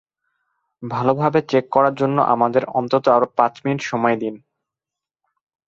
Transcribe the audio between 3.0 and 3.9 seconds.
আরো পাঁচ মিনিট